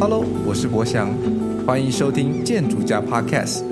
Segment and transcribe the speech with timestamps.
[0.00, 1.12] Hello，我是博翔，
[1.66, 3.64] 欢迎收听建筑家 Podcast。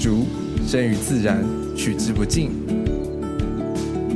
[0.00, 0.24] 竹
[0.64, 1.44] 生于自然，
[1.76, 2.52] 取之不尽。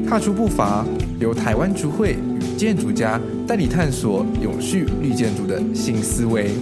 [0.09, 0.87] 踏出步伐，
[1.19, 6.52] 由台湾竹会与建筑家带你探索永续绿建筑的新思维。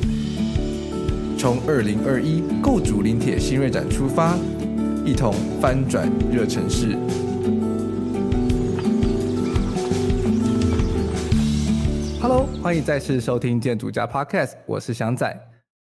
[1.37, 4.39] 从二零二一构筑林铁新锐展出发，
[5.05, 6.97] 一同翻转热城市。
[12.63, 15.35] 欢迎再次收听建筑家 Podcast，我是祥仔。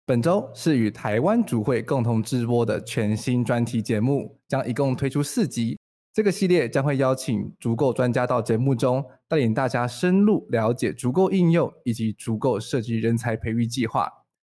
[0.06, 5.80] 本周是与台湾主会共同直播的全新专题节目，将一共推出四集。
[6.14, 14.10] 这个系列将会邀请足够专家到节目中，带领大家深入了解足够应用以及足够设计人才培育计划。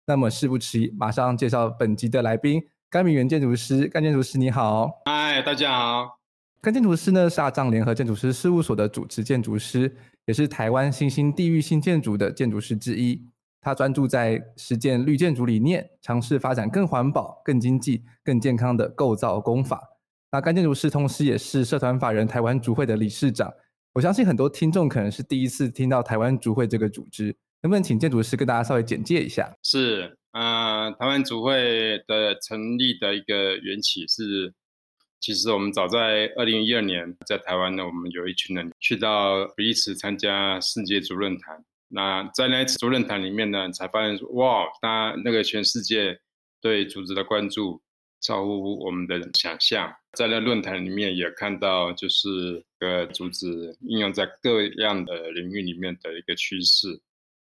[0.08, 3.86] 那么事不迟疑，马上介绍本集的来宾——甘明元建筑师。
[3.88, 4.90] 甘建筑师，你好。
[5.06, 6.20] 嗨，大家好。
[6.62, 9.94] 甘建筑师呢是大藏联合建筑师事务所的主持建筑师。
[10.26, 13.28] 也是台湾新兴地域性建筑的建筑师之一，
[13.60, 19.82] 他专注在实践绿建筑理念，尝试发展更环保、更经济、更健康的构造工法。
[20.32, 23.54] 那甘建筑师同时也是社团法人台湾竹会的理事长。
[23.94, 29.56] 我相信很多听众可能是第一次听到台湾竹会这个组织，能不能请建筑师跟大家稍微简介一下？
[29.62, 34.54] 是，呃，台湾竹会的成立的一个缘起是。
[35.24, 41.64] 其实我们早在二零一二年，在台湾呢，我们有一群人去到比利时参加世界竹论坛。
[41.88, 46.20] 那在那一次竹论坛里面呢，才发现，哇，那那个全世界
[46.62, 47.82] 对竹子的关注
[48.20, 49.90] 超乎我们的想象。
[50.12, 57.00] 在那论坛里面也看到，就是个竹子应用在各样的领域里面的一个趋势。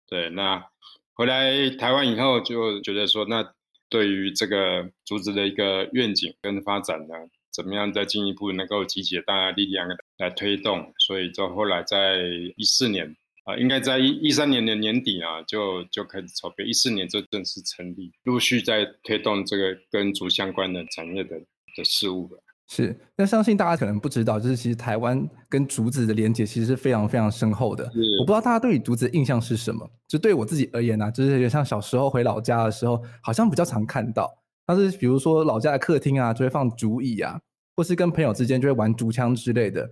[0.08, 0.66] 对，那
[1.14, 3.48] 回来台湾以后就觉得说，那
[3.88, 7.14] 对于这个竹子的一个愿景跟发展呢，
[7.58, 9.88] 怎么样再进一步能够集结大家力量
[10.20, 10.94] 来推动？
[11.00, 12.22] 所以就后来在
[12.56, 13.08] 一四年
[13.46, 21.40] 啊、呃，应该在一一三年的年底啊，就就开始筹备，一四年就正式成立，陆续在推动这个跟竹相关的产业的
[21.76, 22.44] 的事物了。
[22.70, 27.86] 是，那相信大家可能不知道，就是其实台湾跟竹子的连接其实是非常非常深厚的。
[27.92, 29.90] 是我不知道大家对于竹子的印象是什么？
[30.06, 34.30] 就对我自己而言呢、啊，就是有点像小时候回老家的时候，好像比较常看到，
[34.66, 37.40] 但是比如说老家的客厅啊，就会放竹椅啊。
[37.78, 39.88] 或是跟朋友之间就会玩竹枪之类的，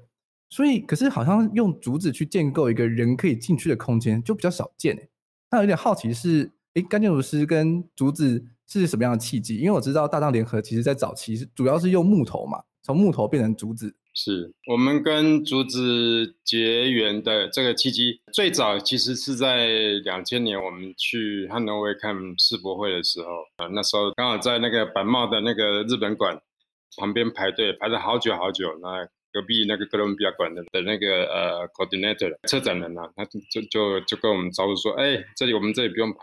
[0.50, 5.08] 所以可是好像用竹子去建构一个人可以进去的空间就比较少见。
[5.52, 9.58] 那有点好奇是，诶，甘建筑师跟竹子是什么样的契机？
[9.58, 13.96] 因为我知道大藏联合其实在早期主要是用木头嘛，从木头变成竹子。
[14.16, 19.68] 是我们跟竹子结缘的这个契机，最早其实是在
[20.04, 26.42] 两千年我们去汉诺威看世博会的时候啊，那时候刚好在那个板茂的那个日本馆。
[26.98, 36.20] 旁边排队排了好久好久，那隔壁那个哥伦比亚馆的的那个呃 coordinator 策展人啊，他就就就跟我们招呼说，哎，这里我们这里不用排，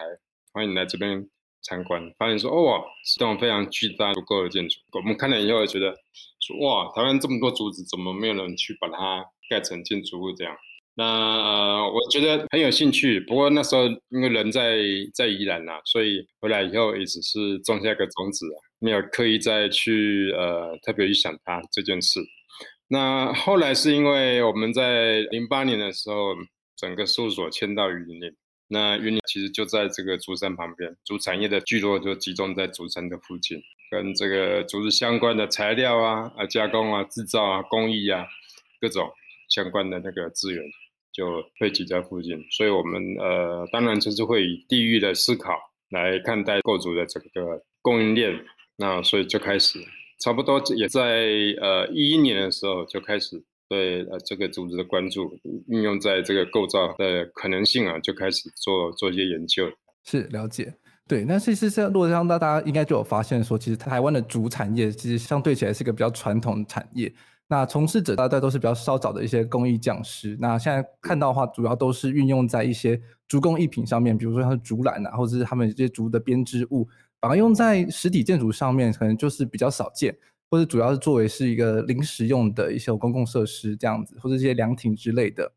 [0.52, 1.28] 欢迎来这边
[1.62, 2.10] 参观。
[2.18, 4.76] 发现说，哦，是这种非常巨大足够的建筑。
[4.92, 5.94] 我们看了以后也觉得，
[6.40, 10.56] 说哇，台湾这么多竹子，怎么没有人去把它盖成建筑物这样？
[10.94, 13.20] 那呃，我觉得很有兴趣。
[13.20, 14.78] 不过那时候因为人在
[15.14, 18.56] 在宜兰啊，所以回来以后也只是种下个种子啊。
[18.82, 22.20] 没有刻意再去呃特别去想它这件事。
[22.88, 26.34] 那后来是因为我们在零八年的时候，
[26.76, 28.36] 整个事务所迁到云林。
[28.68, 38.26] 那云林其实就在这个竹山旁边，竹产业的聚落就集中在竹山的附近，跟这个竹子相关的材料啊、啊加工啊、制造啊、工艺啊
[38.80, 39.10] 各种
[39.48, 40.62] 相关的那个资源
[41.12, 42.42] 就汇集在附近。
[42.50, 45.56] 所以我们呃当然就是会以地域的思考
[45.90, 48.44] 来看待构筑的整个供应链。
[48.82, 49.78] 那所以就开始，
[50.18, 51.02] 差不多也在
[51.60, 55.38] 呃一一年的时候就开始对呃这个竹子的关注，
[55.68, 59.70] 运用在这个构造的可能性啊，就开始做做一些研究。
[60.02, 60.74] 是了解，
[61.06, 61.24] 对。
[61.24, 67.14] 那其实像落地上，大家应该就有发现说，其实台湾的竹产业其实相对起来是一个比较传统产业。
[67.48, 70.36] 那从事者大概都是比较稍早的一些工艺匠师。
[70.40, 76.88] 那现在看到的话，主要都是运用在一些竹工艺品上面，比如说像竹篮啊，或者是他们这些竹的编织物。
[77.22, 80.12] 反而用在实体建筑上面，可能就是比较少见，
[80.50, 85.52] 或者主要是作为是一个临时用的一些公共设施这样子，或者一些凉亭之类的。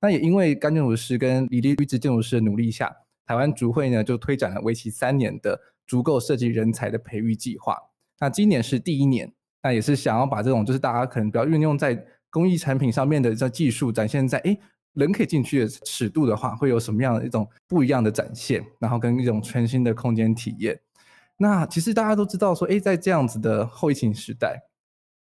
[0.00, 2.92] 那也因为干建筑师跟李立绿植建筑师的努力下，
[3.24, 7.78] 台湾竹会呢就推展了为期三年的竹构设计人才的培育计划。
[8.18, 9.32] 那今年是第一年，
[9.62, 14.58] 那也是想要把这种就是大家可能比较运用在工艺产品上面的这技术展现在，诶，
[14.94, 20.80] 人可以进去的尺度的话，会有什么样的一种不一样的展现，然后跟一种全新的空间体验。
[21.44, 24.58] 那其实大家都知道说，哎，在这样子的后疫情时代，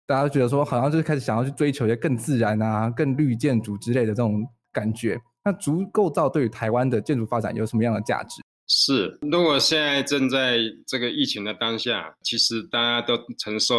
[0.05, 5.19] 大家都觉得说，好像就是开始想要去追求一些更自然啊、更绿建筑之类的这种感觉。
[5.43, 8.39] 那竹构造对于台湾的建筑发展有什么样的价值？
[8.67, 13.75] 是，如果现在正在这个疫情的当下，其实大家都承受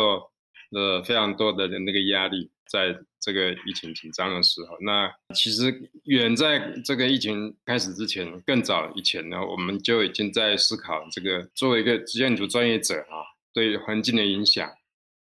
[0.72, 13.22] 呃非常多的那个压力，在这个疫情紧张的时候，那其实远在这个疫情开始之前，更早以前呢，我们就已经在思考这个作为一个建筑专业者啊，
[13.52, 14.69] 对环境的影响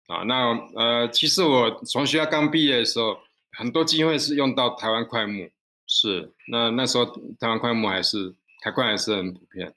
[0.08, 0.24] 啊。
[0.24, 3.18] 那呃，其实我从学校刚毕业的时候，
[3.52, 5.50] 很多机会是用到台湾快木，
[5.86, 7.06] 是那那时候
[7.40, 8.34] 台湾快木还是
[8.64, 9.74] 台快还是很普遍，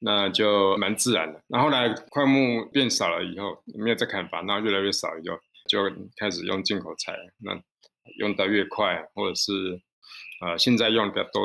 [0.00, 1.42] 那就蛮自然的。
[1.46, 5.38] 那后来块木变少了以后，没有再砍伐，那越来越少以后。
[5.68, 5.82] 就
[6.16, 7.52] 开始用进口材，那
[8.16, 9.78] 用的越快，或者是
[10.40, 11.42] 呃现在用的比较多，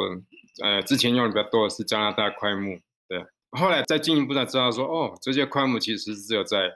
[0.64, 2.80] 呃之前用的比较多的是加拿大块木，
[3.10, 3.22] 对，
[3.52, 6.72] 后来再进一步才知道说，哦，这些桧木其实只有在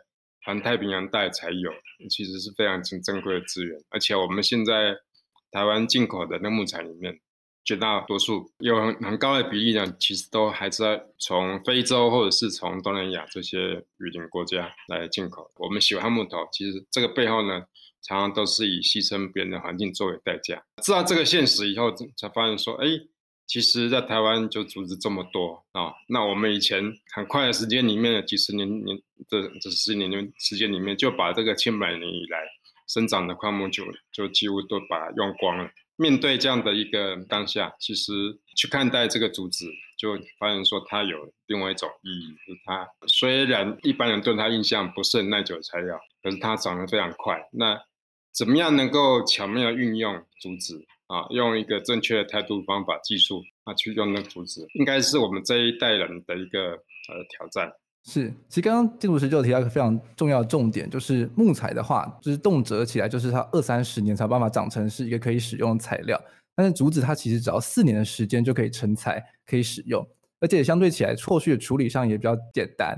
[0.45, 1.71] 环太平洋带才有，
[2.09, 4.93] 其实是非常珍珍贵的资源，而且我们现在
[5.49, 7.17] 台湾进口的那木材里面。
[7.67, 13.59] 绝大多数有很很高的比例呢，其实都还是在从非洲或者是从东南亚这些
[13.97, 15.51] 雨林国家来进口。
[15.57, 17.61] 我们喜欢木头，其实这个背后呢，
[18.01, 20.63] 常常都是以牺牲别人的环境作为代价。
[20.81, 22.87] 知道这个现实以后，才发现说，哎，
[23.45, 25.91] 其实，在台湾就竹子这么多啊。
[26.07, 26.81] 那我们以前
[27.13, 28.97] 很快的时间里面，几十年年
[29.27, 32.39] 这这十年的时间里面，就把这个千百年以来
[32.87, 33.83] 生长的桧木就
[34.13, 35.69] 就几乎都把它用光了。
[35.97, 38.13] 面对这样的一个当下，其实
[38.55, 39.65] 去看待这个竹子，
[39.97, 42.35] 就发现说它有另外一种意义。
[42.47, 47.41] 就它虽然一般人对它印象不是很耐久的材料，可是它长得非常快。
[47.51, 47.79] 那
[48.31, 51.25] 怎么样能够巧妙运用竹子啊？
[51.31, 57.73] 用一个正确的态度、方法、技术啊，去用那竹子，应该是我们这一代人的一个呃挑战。
[58.09, 66.17] 是，其实刚刚建筑师就提到一个非常重要的重点，就是木材的话，就是动辄起来就是它二三十年才有办法长成是一个可以使用的材料，
[66.55, 70.07] 但是竹子它其实只要四年的时间就可以成材，可以使用，
[70.39, 72.97] 而且相对起来后续的处理上也比较简单。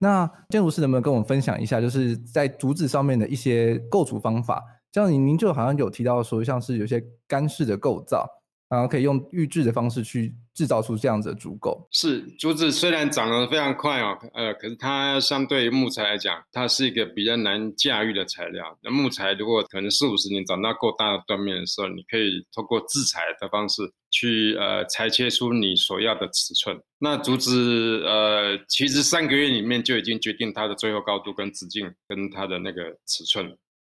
[0.00, 4.60] 那建筑师能不能跟我们分享一下，就是在竹子上面的一些构筑方法？
[4.92, 8.26] 像您您就好像有提到说，像是有些干式的构造。
[8.68, 11.88] 然后可以用预制的方式去制造出这样子的竹构。
[11.90, 18.78] 是，竹子虽然长得非常快哦，呃，可是它相对于木材来讲，它是一个比较难驾驭的材料。
[18.82, 26.78] 那木材如果可能四五十年长到够大的断面的时候，你可以透过制裁的方式去呃裁切出你所要的尺寸。
[26.98, 33.46] 那竹子呃，其实三个月里面就已经决定它的最后高度跟直径跟它的那个尺寸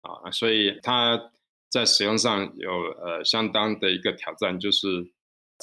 [0.01, 1.19] 啊，所以它。
[1.69, 2.71] 在使用上有
[3.03, 4.87] 呃相当的一个挑战，就是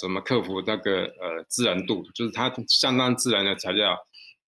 [0.01, 3.93] 怎么克服那个呃自然度，就是它相当自然的材料，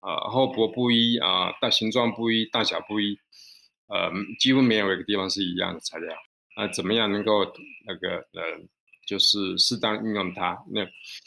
[0.01, 3.19] 啊、呃、厚薄不一啊，大、形状不一，大小不一，
[3.89, 6.15] 呃几乎没有一个地方是一样的材料。
[6.57, 7.45] 那、怎么样能够
[7.87, 8.43] 那个呃
[9.07, 10.59] 就是适当运用它？
[10.73, 10.85] 那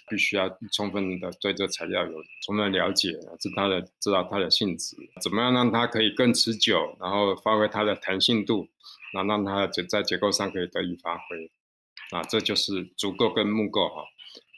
[0.09, 2.11] 必须要充分的对这材料有
[2.45, 8.67] 充分的了解，知它的知道它的性质，怎么样让它可以更持久，然后发挥它的弹性度。
[9.13, 11.51] 那让它在结构上可以得以发挥，
[12.11, 14.03] 啊，这就是竹构跟木构哈，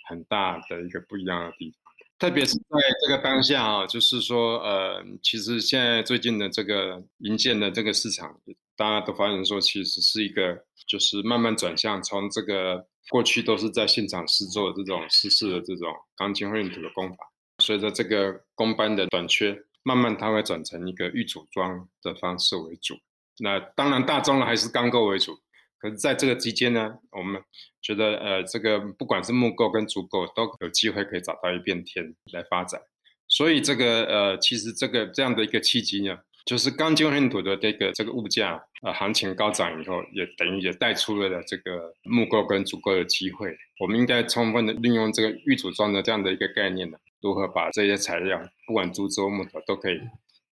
[0.09, 1.77] 很大的一个不一样的地方。
[2.19, 8.39] 特别是在这个当下啊，就是说，呃，其实现在最近的这个银建的这个市场，
[8.75, 17.15] 大家都发现说，其实是一个就是慢慢转向从这个过去都是在现场施作的这种湿式的这种钢筋混凝土的工法，
[17.57, 22.99] 随着这个工班的短缺，慢慢它会转成一个预组装的方式为主。
[23.39, 25.37] 那当然，大宗的还是钢构为主。
[25.79, 27.41] 可是，在这个期间呢，我们
[27.81, 32.79] 觉得，呃，这个不管是木构跟竹构都有机会可以找到一片天来发展。
[33.27, 43.57] 所以，这个呃，其实这个这样的一个契机呢，就是钢筋混凝土的这个这个物价呃行情高涨以后，也等于也带出了这个木构跟竹构的机会。
[43.79, 49.99] 我们应该充分的利用这个预组装的这样的一个概念呢，如何把这些材料，不管竹子或木头都可以。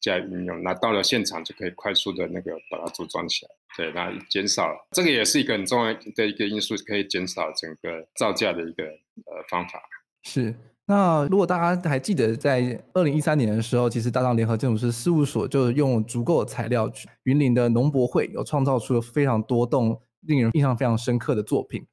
[0.02, 9.82] 加以运用，那到了现场就可以快速的那个把它组装起来，对，那减少这个也是一个很重要的一个因素，可以减少整个造价的一个呃方法。
[10.24, 10.54] 是，
[10.86, 21.86] 那如果大家还记得，在二零一三年的时候，其实大当联合建筑师事务所就用足够的材料去，云林的农博会有创造出了非常多栋令人印象非常深刻的作品。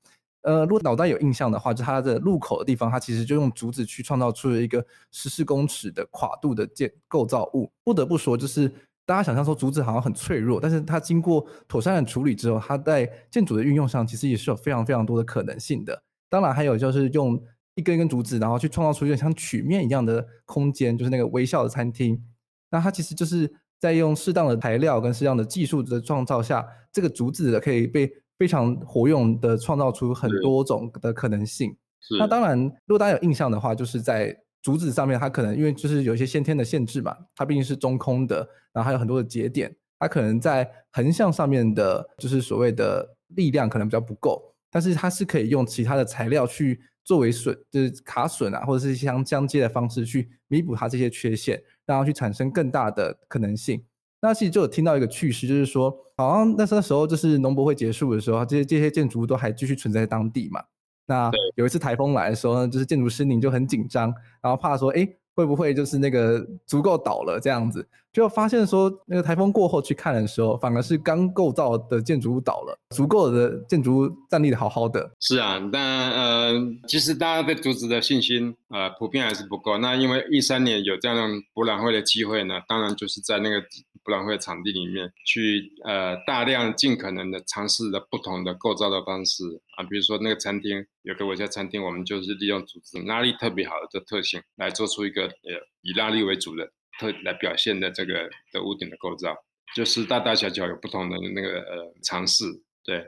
[0.47, 7.69] 呃，如果脑袋有印象的话，就它的入口的地方，它其实就用竹子去创造出了一个十四公尺的跨度的建构造物。
[7.83, 8.69] 不得不说，就是
[9.05, 16.01] 大家想象说竹子好像很脆弱，但是它经过妥善的处理之后，它在建筑的运用上其实也是有非常非常多的可能性的。
[16.31, 17.43] 当然，还有就是用
[17.75, 22.23] 一根根竹子，然后去创造出一个像曲面一样的空间，就是那个微笑的餐厅。
[22.71, 28.09] 那它其实就是在用适当的材料跟适当的技术的创造下，这个竹子的可以被。
[28.39, 31.77] 非常活用的创造出很多种的可能性。
[32.19, 53.85] 那当然，如果大家有印象的话，就是在竹子上面，它可能因为就是有一些先天的限制嘛，它毕竟是中空的，然后还有很多的节点，它可能在横向上面的，就是所谓的力量可能比较不够，但是它是可以用其他的材料去作为损，就是卡榫啊，或者是相相接的方式去弥补它这些缺陷，让它去产生更大的可能性。
[54.21, 60.63] 那其实就有听到一个趣事，就是说，好像那时候就是农博会结束的时候，这些这些建筑物都还继续存在当地嘛。
[61.07, 67.87] 那有一次台风来的时候呢，就是建筑师您就很紧张，然后怕说，哎，会不会就是那个足够倒了这样子？
[68.13, 75.11] 就发现说，那个台风过后去看的时候，反而是刚构造的建筑物倒了，足够的建筑物站立的好好的。
[75.21, 76.55] 是啊，但呃，
[76.89, 79.77] 其实大家对竹子的信心呃普遍还是不够。
[79.77, 83.63] 那因为一三年有这样的博览会的机会呢，当然就是在那个。
[84.07, 89.43] 博览会场地里面去，呃，大量尽可能的尝试的不同的构造的方式
[89.77, 96.71] 啊，比如说那个餐厅，有个我家餐厅，我们就是利用竹子拉力特别好的特性，来做出一个呃以拉力为主的
[97.01, 99.37] 特来表现的这个的屋顶的构造，
[99.75, 102.45] 就是大大小小有不同的那个呃尝试。
[102.85, 103.05] 对，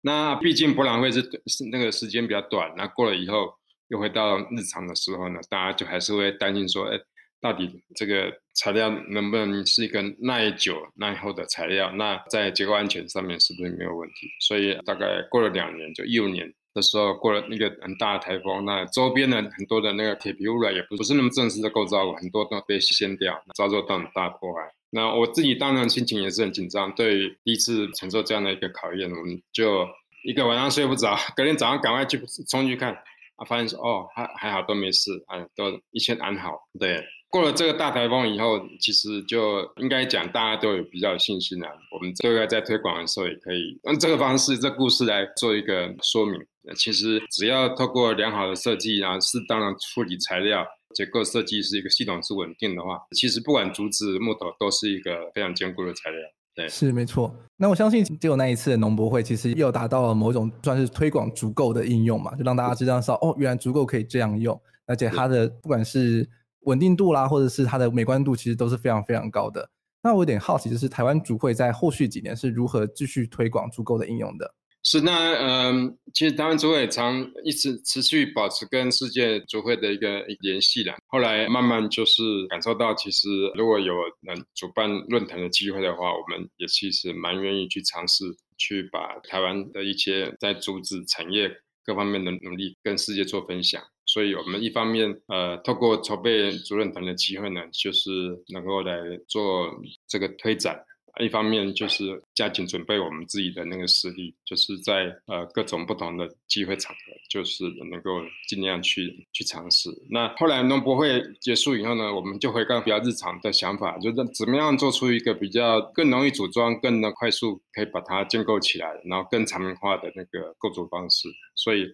[0.00, 3.52] 那毕竟博览会是是那个时间比较短，那过了以后
[3.88, 6.98] 又回到日常的时候呢，大家就还是会担心说，哎。
[7.40, 11.92] 到底这个材料能不能是一个耐久耐候的材料？
[11.92, 14.26] 那在结构安全上面是不是没有问题？
[14.40, 24.60] 所以大概过了两年，就一五年的时候，过了那个很大的台风，那周边的很多的那个铁皮屋了，也不是那么正式的构造物，很多都被掀掉，遭受到很大破坏。
[24.90, 29.86] 那我自己当然心情也是很紧张，对于第一次承受这样的一个考验，我们就
[30.24, 32.92] 一个晚上睡不着， 隔天早上赶快去冲去看，
[33.36, 37.04] 啊，发现说哦，还还好都没事，啊，都一切安好，对。
[37.30, 41.68] 过了这个大台风以后，其实就应该讲大家都有比较有信心了。
[41.92, 46.40] 我们这个在推广的时候，也可以用这个方式、这故事来做一个说明。
[46.76, 56.18] 其实只要透过良好的设计，然后适当的处理材料，结构设计是一个系统是稳定的话，其实不管竹子、木头都是一个非常坚固的材料。
[56.54, 57.34] 对，是没错。
[57.56, 66.28] 那我相信只有那一次的农博会，其实又达到了某种算是推广足够的应用嘛，就让大家知道说，哦，原来足够可以这样用，而且它的不管是
[66.60, 69.70] 稳定度啦，或者是它的美观度，其实都是非常非常高的。
[70.02, 74.54] 那我有点好奇，就是台湾竹会在后续几年是如何继续推广足够的应用的？
[74.84, 80.94] 是那嗯，其实台湾竹会也常一直持续保持跟世界竹会的一个联系了。
[81.08, 88.24] 后来慢慢就是感受到，其实如果有能主办论坛的机会的话，我们也其实蛮愿意去尝试
[88.56, 91.50] 去把台湾的一些在竹子产业
[91.84, 93.82] 各方面的努力跟世界做分享。
[94.18, 98.10] 所以，我们一方面，呃，透过筹备主论坛的机会呢，就是
[98.48, 98.98] 能够来
[99.28, 99.72] 做
[100.08, 100.76] 这个推展。
[101.20, 109.88] 一方面就是加紧准备我们自己的那个实力，就是在呃各种不同的机会场合，就是能够尽量去去尝试。
[110.10, 121.28] 那后来农博会结束以后呢，我们就回到比较日常的想法，就是怎么样做出一个比较更容易组装、更能快速可以把它建构起来，然后更产品化的那个构筑方式。
[121.56, 121.84] 所以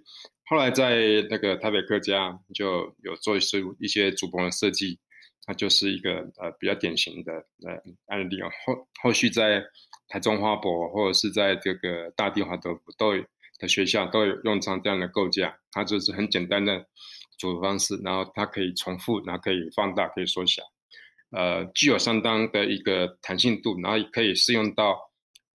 [0.46, 4.98] 后来在那个台北客家就有做出一些主棚的设计。
[5.46, 8.48] 它就是一个呃比较典型的呃案例啊。
[8.64, 9.62] 后后续在
[10.08, 13.22] 台中花博或者是在这个大地华德福都有
[13.58, 16.86] 的学校都有用上这样的构架，它就是很简单的
[17.36, 20.62] 组合方式，然后它可以重复，然后可以放大，可以缩小，
[21.30, 24.98] 呃，具有相当的一个弹性度，然后也可以适用到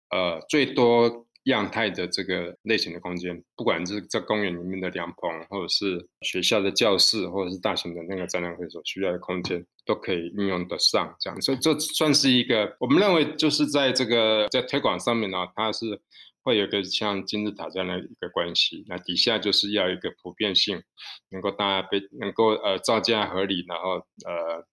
[0.10, 1.25] 呃最多。
[1.46, 11.16] 样态的这个类型的空间，不管是在公园里面的凉棚，或者是学校的教室，或者是大型的那个展览会所需要的空间，都可以运用得上。
[11.20, 16.02] 这样，所以这算是一个我们认为就是在这个在推广上面呢，它是
[16.42, 18.84] 会有个像金字塔这样的一个关系。
[18.88, 20.82] 那底下就是要一个普遍性，
[21.30, 24.66] 能够大家被能够呃造价合理，然后呃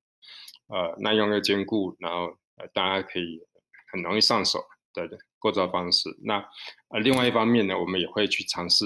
[0.68, 3.40] 呃耐用又坚固，然后呃大家可以
[3.92, 4.58] 很容易上手。
[4.92, 6.36] 对的构造方式，那
[6.88, 8.84] 呃，另外一方面呢，我们也会去尝试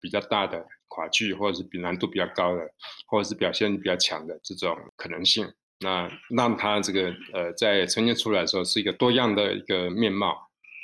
[0.00, 2.62] 比较大的跨距，或者是比难度比较高的，
[3.06, 5.46] 或者是表现比较强的这种可能性。
[5.80, 10.34] 那让它这个呃，在呈现出来的时候，是一个多样的一个面貌，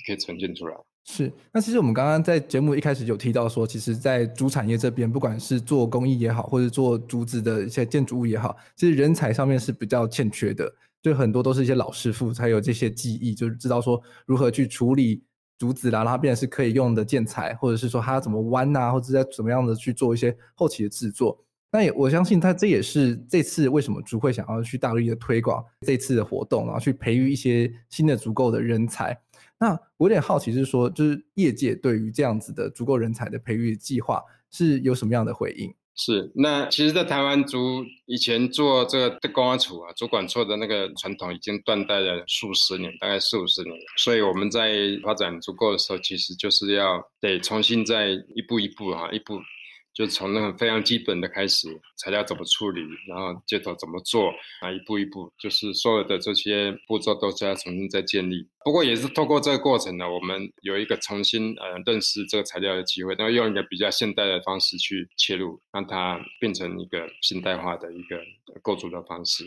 [0.07, 0.77] 可以呈现出来。
[1.05, 1.33] 是。
[1.53, 10.71] 那其实我们刚刚在节目一开始有提到说，其实，在竹产业这边，不管是做工艺也好，或者做竹子的一些建筑物也好，其实人才上面是比较欠缺的。
[11.03, 15.23] 就很多都是一些老师傅才有这些技艺，就是知道说如何去处理
[15.59, 21.39] 竹子啦，让它变成是可以用的建材，或者是说它怎么弯啊，或者在怎么样的去做一些后期的制作。
[21.71, 29.19] 那也我相信，它这也是这次为什么竹会想要去大力的推广这次的活动，然后去培育一些新的足够的人才。
[29.59, 35.75] 那我有点好奇，是说就是业界对于这样子的足够人才的培育计划是有什么样的回应？
[36.01, 43.75] 是，那其实，在台湾足以前做这个的工厂啊，主管错的那个传统已经断代了数十年，大概四五十年。
[43.97, 49.41] 所以我们在发展足够的时候，其实就是要得重新再一步一步啊，一步。
[49.99, 58.47] 就从那个非常基本的开始，材料怎么处理，然后接头怎么做啊，一步一步，就是所有的这些步骤都是要重新再建立。
[58.65, 68.21] 不过也是透过这个过程呢，我们有一个重新呃认识这个材料的机会，然后用一个比较现代的方式去切入，让它变成一个现代化的一个
[68.63, 69.45] 构筑的方式。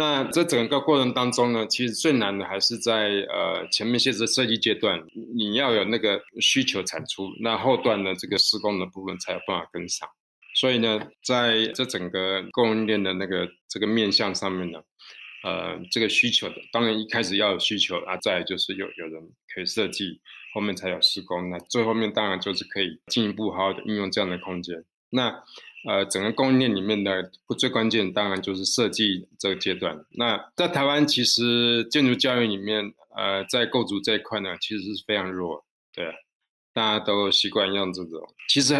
[0.00, 4.98] 那这整个过程当中呢，其实最难的还是在呃前面先是设计阶段，
[5.36, 10.08] 你要有那个需求产出，那后段的这个施工的部分才有办法跟上。
[10.54, 14.80] 所以呢，在这整个供应链的那个这个面向上面呢，
[15.44, 19.22] 呃，这个需求的当然一开始要有需求啊，再就是有有人
[19.54, 20.18] 可以设计，
[20.54, 21.50] 后面才有施工。
[21.50, 24.82] 那最后面当然就是可以进一步好好的运用这样的空间。
[25.10, 25.42] 那
[25.88, 30.04] 呃，整个供应链里面的最关键当然就是设计这个阶段。
[30.10, 35.64] 那在台湾，其实建筑教育里面，呃，在构筑这一块呢，其实是非常弱。
[35.94, 36.04] 对，
[36.74, 38.20] 大家都习惯用这种。
[38.46, 38.74] 其实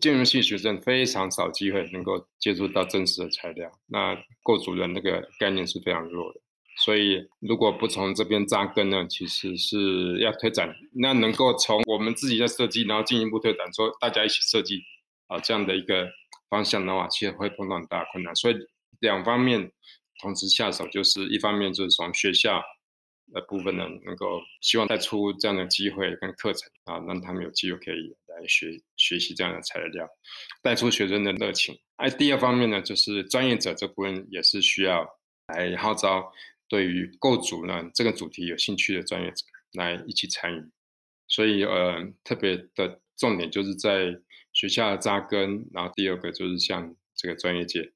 [0.00, 6.40] 建筑系学生非常少机会能够接触到真实的材料，那构筑的那个概念是非常弱的。
[6.78, 14.80] 所以，如果不从这边扎根呢，其实是要推展，那能够从我们自己的设计，然后进一步推展，说大家一起设计
[15.26, 16.08] 啊，这样的一个。
[16.48, 18.56] 方向的话，其实会碰到很大困难，所以
[19.00, 19.70] 两方面
[20.20, 22.62] 同时下手，就是一方面就是从学校
[23.32, 30.08] 的部分呢，能够希望带出这样的机会跟课程啊，让他们有机会可以来学学习这样的材料，
[30.62, 31.78] 带出学生的热情。
[31.96, 35.06] 哎，第二方面呢，就是专业者这部分也是需要
[35.48, 36.32] 来号召
[36.66, 40.64] 对于构筑呢这个主题有兴趣的专业者来一起参与，
[41.26, 44.18] 所以呃，特别的重点就是在。
[44.58, 47.88] 学校的扎根，然后第二个就是像这个专业界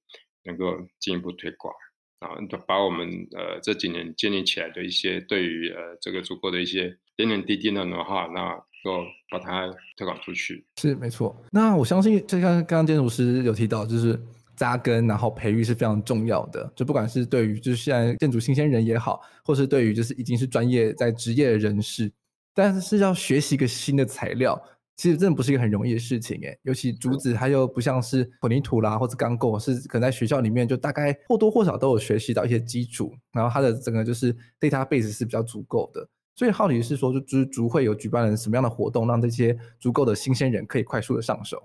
[0.44, 1.74] 能够进一步推广，
[2.20, 2.36] 然后
[2.68, 10.64] 把我们呃这几年建立起来的一些对于呃这个足够的一些点点滴滴的的话，那就把它推广出去。
[10.80, 11.36] 是没错。
[11.50, 14.16] 那我相信，就像刚刚建筑师有提到，就是
[14.54, 16.72] 扎根然后培育是非常重要的。
[16.76, 22.12] 就不管是对于就是现在建筑新鲜人也好，或是对于就是已经是专业在职业的人士，
[22.54, 24.62] 但是是要学习一个新的材料。
[24.96, 36.06] 其实真的不是一个很容易的事情诶，尤其竹子，它又不像是混凝土啦，或者钢构，是可能在学校里面就大概或多或少都有学习到一些基础，然后它的整个就是 database 是比较足够的。
[36.34, 41.62] 所以好奇是说，就就是竹会有举办了什么样的活动，让这些足够的新鲜人可以快速的上手？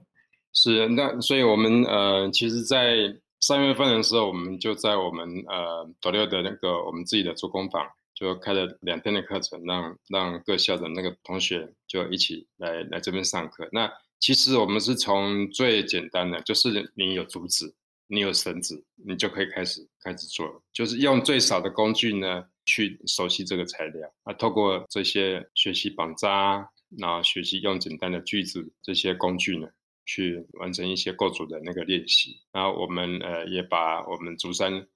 [0.54, 2.96] 是，那所以我们呃，其实，在
[3.40, 7.86] 三月份的时候，我们就在我们呃斗六的那个我们自己的竹工坊。
[8.18, 13.70] 就开了两天的课程，让让各校的那个同学就一起来来这边上课。
[13.72, 13.88] 那
[14.20, 17.76] 其实我们是从最简单的，就是你有竹子，
[18.08, 24.12] 你有绳子，你就可以开始开始做，就是用最少的工具呢去熟悉这个材料。
[24.24, 29.68] 啊，透过这些学习绑扎，然后学习用简单的锯子这些工具呢，
[30.08, 32.42] 去完成一些构组的那个练习。
[32.52, 34.88] 然后我们呃也把我们竹山。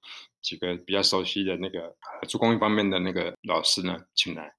[0.42, 1.94] 几个比较熟悉的那个
[2.28, 4.52] 做工艺方面的那个老师呢，请来，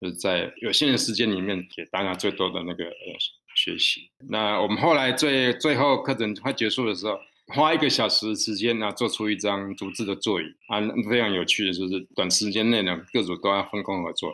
[0.00, 3.16] 就是在有限的时间里面给大家最多的那个呃
[3.56, 4.10] 学习。
[4.28, 14.32] 那我们后来最最后课程快结束的时候，花一个小时时间呢，做出一张竹制的座椅啊，非常有趣的就是短时间内呢，各组都要分工合作，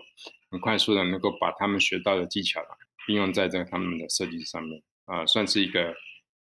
[0.50, 2.76] 很快速的能够把他们学到的技巧啊，
[3.08, 5.94] 应用在这个他们的设计上面啊，算是一个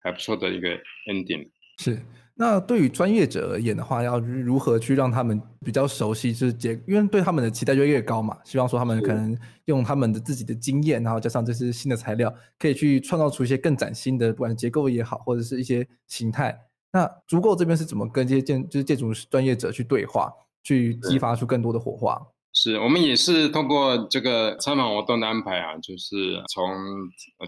[0.03, 0.71] 还不错的一个
[1.07, 1.49] ending。
[1.79, 2.03] 是。
[2.37, 16.59] 那对于专业者而言的话，要如何去让他们比较熟悉，就是结，因为对他们的期待就越高嘛，希望说他们可能用他们的自己的经验，然后加上这些新的材料，可以去创造出一些更崭新的，不管结构也好，或者是一些形态。
[16.93, 20.33] 那足够这边是怎么跟这些建，就是建筑专业者去对话，
[20.65, 22.21] 去激发出更多的火花？
[22.53, 26.73] 是我们也是通过这个参访活动的安排啊，就是从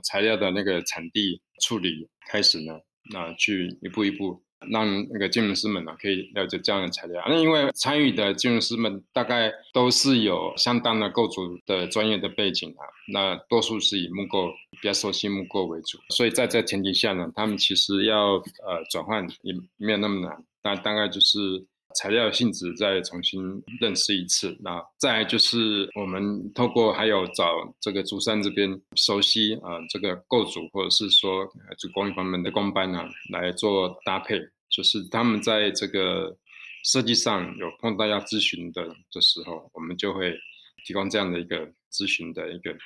[0.04, 2.72] 材料的那个产地处理开始呢，
[3.12, 4.45] 那去一步一步。
[4.70, 7.22] 让那个金融师们呢、可以了解这样的材料。
[7.28, 20.44] 那因为参与的金融师们大概都是有相当的构筑的专业的背景啊，那多数是以木构比较熟悉木构为主，所以在这前提下呢，他们其实要呃转换也没有那么难。
[20.62, 21.66] 那大概就是。
[21.98, 23.40] 材料性质再重新
[23.80, 36.36] 认识一次，那再就是我们透过还有找这个竹山这边熟悉啊、这个构组或者是说这工艺方面的工班呢、来做搭配，就是他们在这个
[36.84, 40.38] 设计上有碰到要咨询的的时候，我们就会
[40.84, 42.76] 提供这样的一个咨询的一个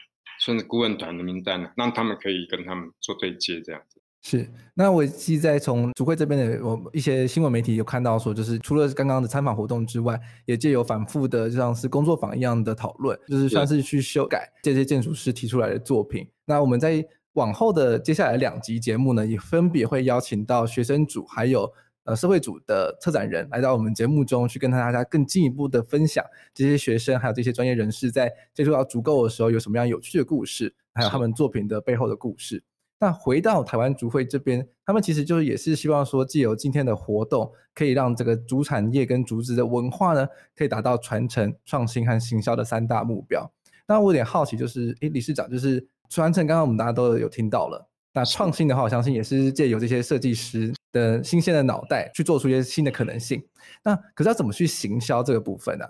[0.41, 4.00] 甚至顾问团的名单呢，让他们可以跟他们做对接这样子。
[4.23, 16.29] 是，那我记在从主会这边的我一些新闻媒体有看到说，就是除了刚刚的参访活动之外，也借由反复的就像是工作坊一样的讨论，就是算是去修改这些建筑师提出来的作品。
[16.45, 17.03] 那我们在
[17.33, 21.73] 往后的接下来两集节目呢，也分别会邀请到学生组还有
[22.05, 32.63] 呃社会组的策展人来到我们节目中去跟大家更进一步的分享这些学生还有这些专业人士在接触到足够的时候有什么样有趣的故事，还有他们作品的背后的故事。
[33.01, 43.51] 那回到台湾竹会这边，他们其实就是也是希望说，借由今天的活动，可以让这个竹产业跟竹子的文化呢，可以达到传承、创新和行销的三大目标。
[43.89, 53.43] 那我有点好奇，就是，诶，理事长，就是传承，刚刚我们大家都有听到了，那创新的话，我相信也是借由这些设计师的新鲜的脑袋去做出一些新的可能性。
[53.83, 55.87] 那可是要怎么去行销这个部分呢？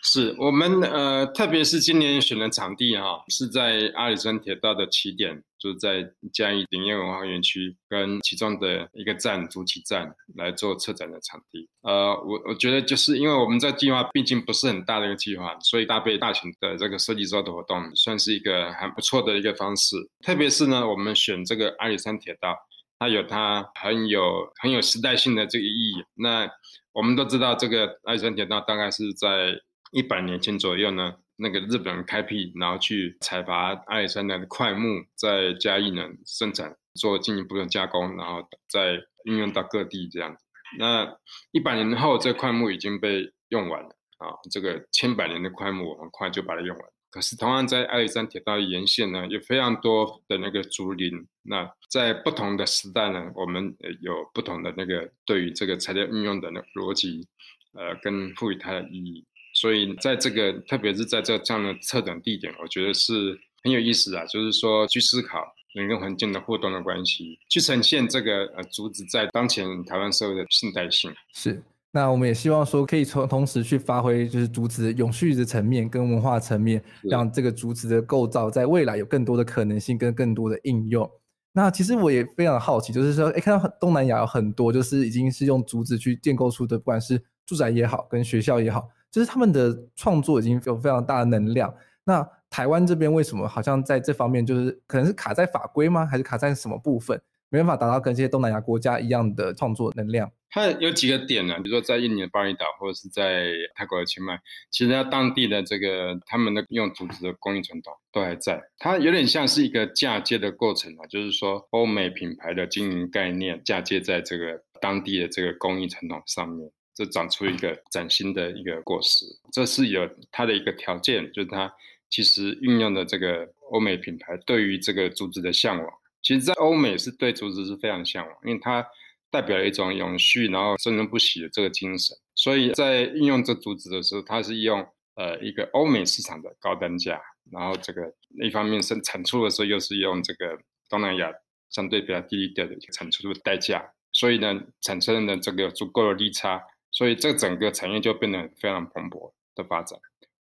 [0.00, 11.68] 是我们呃，特别是今年选的场地哈，是在阿里山铁道的起点，就在嘉义林业文化园区跟其中的一个站竹崎站来做策展的场地。
[11.82, 19.96] 呃，我我觉得就是因为我们在计划毕竟不是很大的一个计划，所以搭配大型的这个设计周的活动，算是一个很不错的一个方式。
[20.24, 22.56] 特别是呢，我们选这个阿里山铁道，
[23.00, 26.04] 它有它很有很有时代性的这个意义。
[26.14, 26.48] 那
[26.92, 29.60] 我们都知道，这个阿里山铁道大概是在
[29.92, 40.44] 一百年前左右呢，那个日本人开辟，然后去采伐阿里山的块木，在嘉义呢生产，做进一步的加工，然后再运用到各地这样子。
[40.78, 41.16] 那
[41.52, 46.86] 一百年后，这块木已经被用完了啊，这个千百年的块木很快就把它用完。
[47.10, 51.26] 可是同样在阿里山铁道沿线呢，有非常多的那个竹林。
[51.42, 57.26] 那在不同的时代呢，我们有不同的那个对于这个材料运用的那逻辑，
[57.72, 59.24] 呃，跟赋予它的意义。
[59.60, 64.24] 所以，在这个特别是在这这样的策展地点，我觉得是很有意思啊。
[64.26, 65.40] 就是说，去思考
[65.74, 71.12] 人跟环境的互动的关系，去呈现这个呃竹子在当前台湾社会的现代性。
[71.34, 71.60] 是。
[71.90, 81.10] 那我们也希望说，可以从同时去发挥，就是竹子永续的层面跟文化层面，让这个竹子的构造在未来有更多的可能性跟更多的应用。
[81.52, 88.86] 那其实我也非常好奇，就是说，哎，看到东南亚有很多就是已经是用竹子去建构出的，不管是住宅也好，跟学校也好。
[89.10, 91.74] 就是他们的创作已经有非常大的能量。
[92.04, 96.06] 那台湾这边为什么好像在这方面就是可能是卡在法规吗？
[96.06, 100.30] 还是卡在什么部分，没办法达到跟这些东南亚国家一样的创作能量？
[100.50, 101.56] 它有几个点呢？
[101.62, 104.40] 比如说在印尼的巴厘岛，或者是在泰国的清迈，
[104.70, 108.58] 其实它当地的这个他们的用竹子的工艺传统都还在。
[108.78, 116.70] 它有点像是一个嫁接的过程啊，就是说欧美品牌的经营概念嫁接在这个当地的这个工艺传统上面。
[116.98, 121.72] 这长出一个崭新的一个果实，这是有它的一个条件，就是它
[122.10, 125.86] 其实运用的这个欧美品牌对于这个竹子的向往，
[126.20, 128.84] 其实，在欧美是对竹子是非常向往，因为它
[129.30, 132.16] 代表了一种永续，然后生生不息的这个精神。
[132.34, 134.84] 所以在运用这竹子的时候，它是用
[135.14, 137.20] 呃一个欧美市场的高单价，
[137.52, 140.58] 然后这个一方面生产出的时候又是用这个
[140.88, 141.32] 东南亚
[141.70, 146.60] 相对比较低一点的产出的代价，所以呢，产生了这个足够的利差。
[146.98, 149.96] 所以这整个产业就变得非常蓬勃的发展。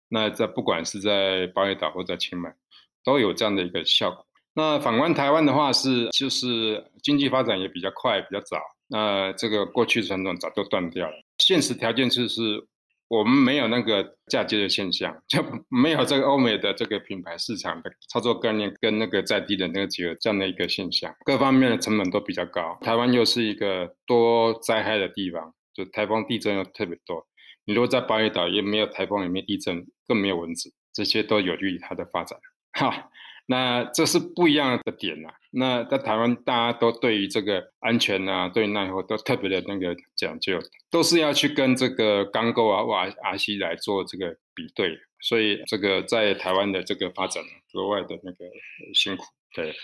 [0.08, 2.50] 那在不管是在巴厘岛或者清迈，
[3.04, 4.24] 都有这样的一个效果。
[4.54, 8.56] 那反观台湾的话，是就是经济发展也比较快，比较早。
[8.88, 11.12] 那这个过去传统早就断掉了。
[11.36, 12.66] 现实条件就是
[13.08, 21.14] 我们没有那个嫁接的现象，就 没有这个欧美的这个品牌市场的操作概念跟那个在地的那个结合这样的一个现象。
[21.26, 22.78] 各方面的成本都比较高。
[22.80, 25.52] 台湾又是一个多灾害的地方。
[25.76, 27.26] 就台风、地震又特别多，
[27.66, 32.38] 你如果在巴厘岛也没有台风，也没地震，更没有蚊子，这些都有利于它的发展。
[32.72, 33.10] 哈，
[33.46, 40.58] 那这是不一样的点呐、那在台湾，大家都对于这个安全啊，对耐候都特别的那个讲究，
[40.90, 48.44] 都是要去跟这个钢构啊、瓦阿西来做这个比对，所以这个在台湾的这个发展格外的那个
[48.94, 49.24] 辛苦。
[49.54, 49.74] 对，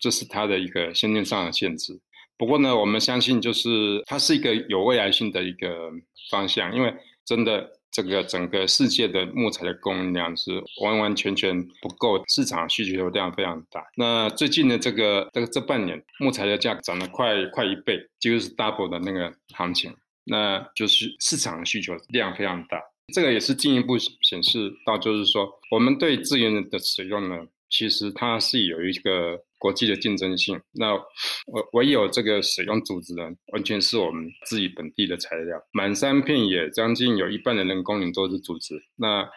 [0.00, 2.00] 这是它的一个先天上的限制。
[2.40, 5.92] 不过呢，我们相信就是它是一个有未来性的一个
[6.30, 6.90] 方向，因为
[7.22, 13.84] 真的这个整个世界的木材的供应量是完完全全不够，市场需求量非常大。
[13.94, 22.80] 那最近的这个这个这半年木材的价格涨了快快一倍，几乎是 double 的那个行情，那就是市场的需求量非常大。
[23.12, 29.42] 这个也是进一步显示到，就是说我们对资源的使用呢，其实它是有一个。
[29.60, 35.62] 国际的竞争性，那唯唯有这个使用竹子呢，完全是我们自己本地的材料。
[35.70, 39.28] 满山遍野，将近有一半的人工林都是竹子，那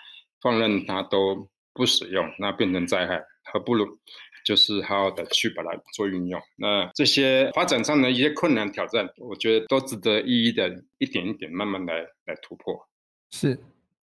[0.42, 3.86] 放任它都不使用，那变成灾害，还不如
[4.46, 6.40] 就是好好的去把它做运用。
[6.58, 12.88] 那这些发展上的一些困难挑战，我觉得都值得一一的一点一点慢慢来来突破。
[13.32, 13.60] 是，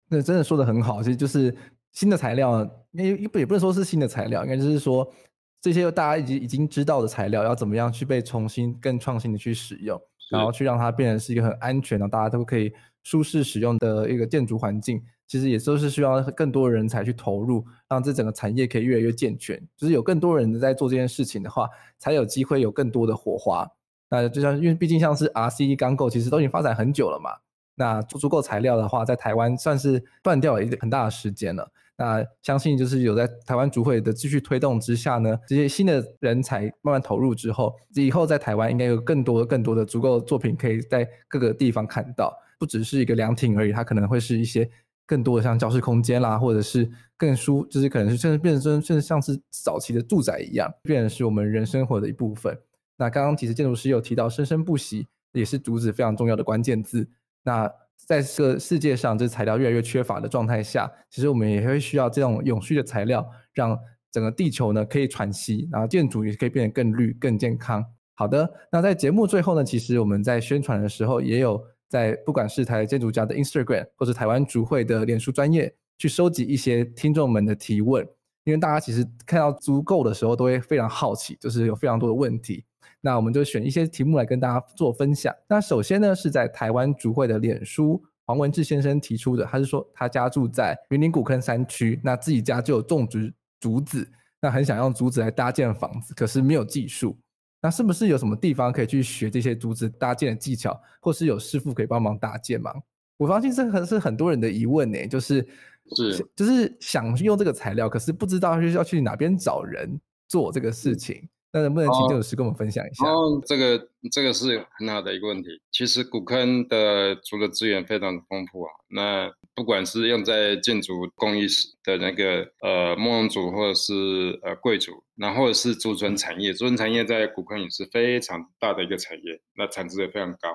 [0.09, 1.55] 那真的说得很好，其实就是
[1.93, 5.11] 新的材料，因为也不也不能说是新的材料，应该就是说
[5.61, 15.03] 这些大家已经已经知道的材料，要怎么样去被重新更创新的去使用，然后去让它变成是一个很安全的，大家都可以舒适使用的一个建筑环境。
[15.27, 19.57] 其实也都是需要更多的人才去投入，让这整个产业可以越来越健全。
[19.77, 21.68] 就是有更多人在做这件事情的话，
[21.99, 23.64] 才有机会有更多的火花。
[24.09, 27.31] 那就像因为毕竟像是 RCE 钢构，其实都已经发展很久了嘛。
[27.77, 31.70] 那做足够材料的话，在台湾算是断掉了一个很大的时间了。
[32.01, 44.69] 那相信就是有在台湾筑会的继续推动之下呢，这些新的人才慢慢投入之后，以后在台湾应该有更多更多的足够的作品可以在各个地方看到，不只是一个凉亭而已，它可能会是一些。
[45.07, 52.57] 更多的像教室空间啦，或者是更舒，就是可能是甚至变成甚至像是早期的住宅一样，变成是我们人生活的一部分。
[52.97, 57.09] 那刚刚其实建筑师有提到生生不息，也是竹子非常重要的关键字。
[57.43, 57.69] 那
[58.07, 63.79] 在这个世界上，这材料越来越缺乏的状态下，其实我们也会需要这种永续的材料，让
[64.11, 67.85] 整个地球呢可以喘息，然后建筑也可以变得更绿、更健康。
[68.15, 71.63] 好的，那在节目最后呢，其实我们在宣传的时候也有。
[71.91, 78.07] 在不管是台建筑家的 Instagram，或是台湾竹会的脸书专业，去收集一些听众们的提问，
[78.45, 82.65] 因为大家其实看到足够的时候，都会非常好奇，就是有非常多的问题。
[83.01, 85.35] 那我们就选一些题目来跟大家做分享。
[85.49, 94.07] 那首先呢，是在台湾竹会的脸书，黄文志先生提出的，他是说他家住在云林古坑山区，那自己家就有种植竹子，
[94.41, 97.19] 那很想用竹子来搭建房子，可是没有技术。
[97.63, 102.73] 那是不是有什么地方可以去学这些竹子搭建的技巧，或是有师傅可以帮忙搭建吗？
[103.19, 105.47] 我相信这可是很多人的疑问呢，就是
[105.95, 111.29] 是就是想用这个材料，可是不知道是要去哪边找人做这个事情。
[111.53, 113.05] 那能不能请建筑师跟我们分享一下？
[113.07, 115.49] 哦，这个这个是很好的一个问题。
[115.73, 118.71] 其实古坑的除了资源非常的丰富啊。
[118.89, 130.49] 那不管是用在建筑工艺时的那个呃木龙竹，或者是呃贵族，那或者是竹笋产业，竹笋产业在古坑也是非常大的一个产业，那产值也非常高。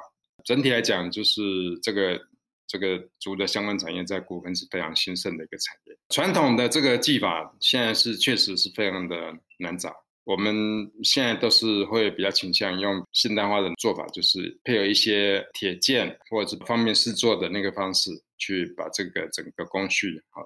[0.43, 1.41] 整体来讲，就是
[1.81, 2.19] 这个
[2.67, 5.97] 这个竹的相关产业在古坑是非常兴盛的一个产业。
[6.09, 9.15] 传统的这个技法现在是确实是非常的
[9.59, 9.93] 难找。
[10.25, 20.41] 我们现在都是会比较倾向用现代化的做法，就是配合一些铁件或者方便施作的那个方式，去把这个整个工序好，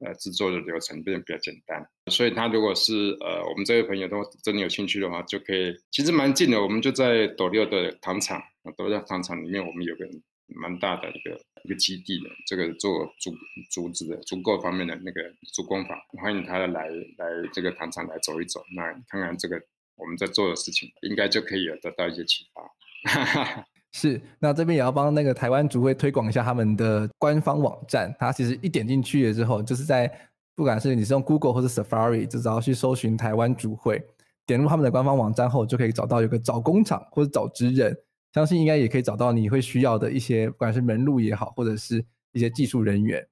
[0.00, 1.80] 呃，制作的流程变得比较简单。
[2.10, 8.42] 所以他如果是呃，我们这位朋友都真的有兴趣的话，就可以，其实蛮近的，我们就在斗六的糖厂，
[8.76, 10.04] 斗六糖厂里面，我们有个
[10.48, 11.40] 蛮大的一个。
[11.64, 13.34] 一个基地的这个做竹
[13.70, 15.20] 竹子的竹构方面的那个
[15.52, 19.60] 竹工坊，欢迎他来来这个糖厂来走一走，那看看这个
[19.96, 23.64] 我们在做的事情，应该就可以有得到一些启发。
[23.92, 30.10] 是，那这边也要帮那个台湾竹会推广一下他们的官方网站，它其实一点进去了之后，就是在
[30.54, 34.00] 不管是你是用 Google 或者 Safari，就只要去搜寻台湾竹会，
[34.46, 37.96] 点入他们的官方网站后，就可以找到有个找工厂或者找职人。
[38.32, 43.26] 相信应该也可以找到你会需要的一些，不管是门路也好，或者是一些技术人员。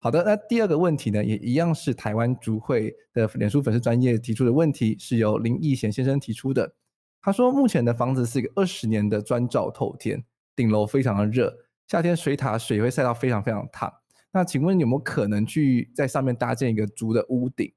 [0.00, 6.74] 好的，那第二个问题呢，也一样是台湾竹会的脸书粉丝专业提出的问题，是由林义贤先生提出的。
[7.20, 10.24] 他说，目前的房子是一个二十年的砖造透天，
[10.56, 11.54] 顶楼非常的热，
[11.86, 13.92] 夏天水塔水会晒到非常非常烫。
[14.32, 17.72] 那请问有没有可能去在上面搭建一个竹的屋顶？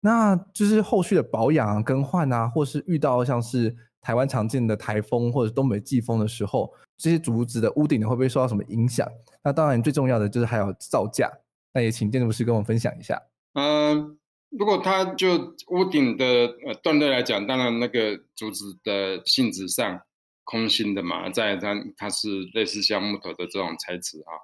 [0.00, 3.74] 那就是后续的保养、更换啊，或是遇到像是。
[4.04, 9.08] 台湾常见的台风或者东北季风的时候，这些竹子的屋顶会不会受到什么影响？
[9.42, 11.32] 那当然最重要的就是还有造价。
[11.72, 13.20] 那也请建筑师跟我们分享一下。
[13.54, 14.18] 嗯、
[14.50, 16.26] 如果它就屋顶的
[16.66, 20.02] 呃断裂来讲，当然那个竹子的性质上
[20.44, 24.36] 空心的嘛，再它它是类似像木头的这种材质啊，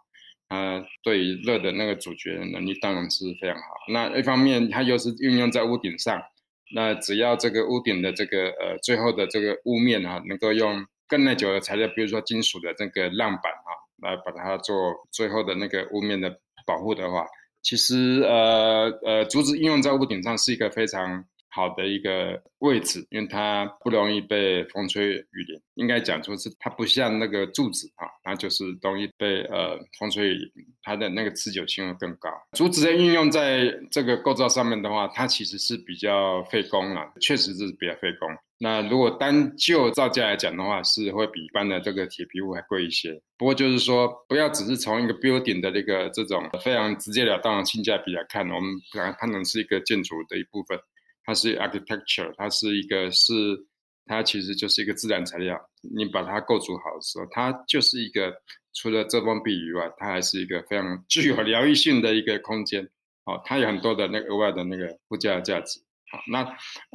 [0.48, 3.62] 它对于热的那个阻绝能力当然是非常好。
[3.92, 6.22] 那一方面它又是运用在屋顶上。
[6.72, 13.70] 那只要这个屋顶的这个呃最后的这个屋面啊，能够用更耐久的材料，比如说金属的这个浪板啊，
[14.02, 17.26] 来把它做最后的那个屋面的保护的话，
[17.62, 32.30] 其实呃呃竹子应用在屋顶上是一个非常好的一个位置，因为它不容易被风吹雨淋，应该讲说是它不像那个柱子啊，它就是容易被呃风吹雨淋，它的那个持久性会更高。
[32.52, 38.28] 竹子的运用在这个构造上面的话，它其实是比较费工啊，确实是比较费工。
[38.62, 43.18] 那如果单就造价来讲的话，是会比一般的这个铁皮屋还贵一些。
[43.38, 50.78] 不过就是说，不要只是从一个 building 的那个这种非常直截了当的性价比来看，我们把它看成是一个建筑的一部分。
[51.24, 53.34] 它是 architecture，它是一个是
[54.06, 55.60] 它其实就是一个自然材料。
[55.94, 58.34] 你把它构筑好的时候，它就是一个
[58.74, 62.88] 除了遮风避雨外，它还是一个非常 具有疗愈性的一个空间。
[63.24, 65.78] 哦，它有很多的那个额外的那个附加价值。
[66.10, 66.42] 好，那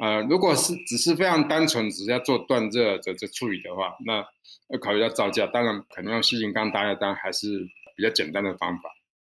[0.02, 4.26] 呃，如果是只是非常单纯，只是要做断热的这处理的话，那
[4.70, 7.60] 要考虑到造价，当然可能用矽金钢搭的，当还是
[7.96, 8.90] 比较简单的方法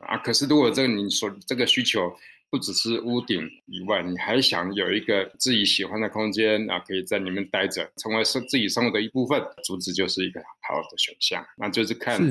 [0.08, 0.18] 啊。
[0.20, 2.16] 可是如果这个你说这个需求
[2.54, 11.44] 不只是屋顶以外，你还想有一个自己喜欢的空间啊，可以在里面待着，成为是自己生活的一部分，竹子就是一个好的选项。
[11.58, 12.22] 那就是看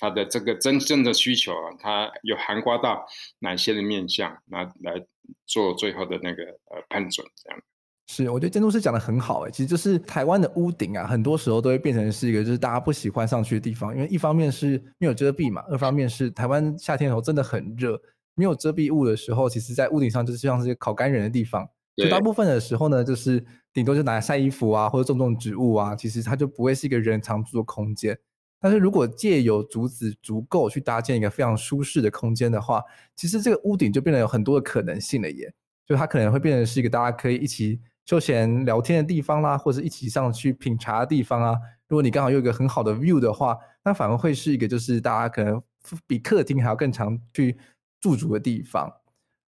[0.00, 3.06] 它的这个真正的需求啊，它有涵盖到
[3.38, 5.06] 哪些的面向，那来。
[5.46, 7.62] 做最后的那个呃判准，这样
[8.08, 17.96] 是，我觉得建筑师讲的很好哎，其实就是台湾的屋顶啊，很多时候都会变成是一个就是大家不喜欢上去的地方，因为一方面是没有遮蔽嘛，二方面是台湾夏天的时候真的很热，
[18.34, 28.18] 没有遮蔽物的时候，其实在屋顶上就是像是一个烤干人的地方，就大部分的时候呢，就是顶多就拿来晒衣服啊，或者种种植物啊，其实它就不会是一个人常住的空间。
[28.62, 32.82] 但是如果借由竹子足够去搭建一个非常舒适的空间的话，
[33.16, 35.52] 其实这个屋顶就变得有很多的可能性了耶。
[35.86, 41.56] 就它可能会变成是一个大家可以一起休闲聊天的地方啦，或者一起上去品茶的地方啊。
[41.88, 45.60] 如果你刚好有一个很好的 view 的话，那反而会是一个就是大家可能
[46.06, 47.56] 比客厅还要更常去
[48.00, 48.90] 驻足的地方。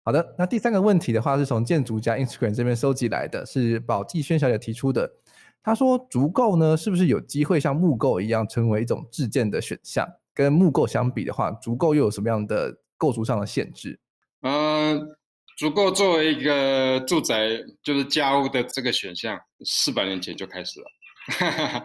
[0.04, 5.10] 好的，那第三个问题的话是从建筑家 Instagram 这边收集来的，是宝继轩小姐提出的。
[5.62, 10.04] 她说：“竹构呢，是不是有机会像木构一样成为一种自建的选项？
[10.34, 14.00] 跟木构相比的话，竹构又有什么样的构筑上的限制？”
[14.42, 15.16] 嗯、呃，
[15.56, 17.48] 竹构作为一个住宅
[17.80, 20.86] 就是家屋的这个选项，四百年前就开始了。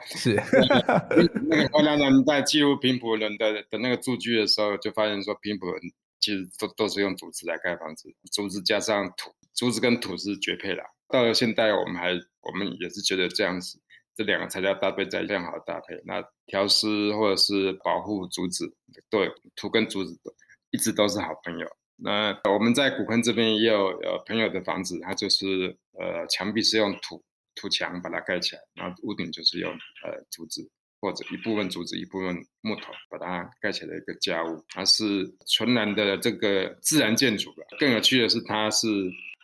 [0.08, 0.34] 是
[1.48, 5.80] 那个荷兰人在记录平埔人的的那个住居的时候，就发现说平埔人
[6.20, 10.84] 其实都都是用竹子来盖房子，竹子加上土，竹子跟土是绝配的。
[11.10, 13.80] 到了现代，我们还我们也是觉得这样子，
[14.16, 16.02] 这两个材料搭配在非常好搭配。
[16.06, 18.76] 那调湿或者是保护竹子，
[19.10, 20.34] 对土跟竹子都
[20.72, 21.68] 一直都是好朋友。
[21.96, 27.24] 那我们在古坑这边也有呃朋友的房子，它就是呃墙壁是用土
[27.56, 37.66] 土墙把它盖起来，然后屋顶就是用呃竹子或者一部分竹子一部分木头把它盖起来的一个家屋，它是纯然的这个自然建筑了。
[37.80, 38.88] 更有趣的是，它是。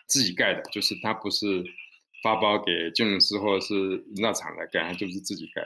[0.06, 1.64] 自己盖的，就是它不是
[2.22, 3.74] 发包给建筑师或者是
[4.16, 5.66] 营造厂来盖，它就是自己盖，